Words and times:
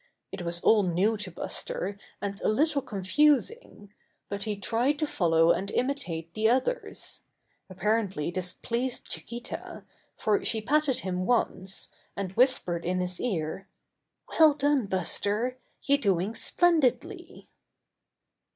It 0.31 0.41
was 0.41 0.59
all 0.61 0.81
new 0.81 1.15
to 1.17 1.29
Buster 1.29 1.95
and 2.21 2.41
a 2.41 2.47
little 2.47 2.81
confusing, 2.81 3.93
but 4.29 4.45
he 4.45 4.55
tried 4.55 4.97
to 4.97 5.05
follow 5.05 5.51
and 5.51 5.69
imitate 5.69 6.33
the 6.33 6.49
others. 6.49 7.21
Apparently 7.69 8.31
this 8.31 8.51
pleased 8.51 9.11
Chiquita, 9.11 9.83
for 10.17 10.43
she 10.43 10.59
patted 10.59 11.01
him 11.01 11.27
once, 11.27 11.89
and 12.15 12.31
whispered 12.35 12.83
in 12.83 12.99
his 12.99 13.19
ear: 13.21 13.67
''Well 14.27 14.57
done, 14.57 14.87
Buster! 14.87 15.59
You're 15.83 15.99
doing 15.99 16.33
splen 16.33 16.79
didly!" 16.79 17.47